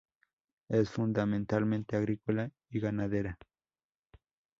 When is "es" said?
0.67-0.89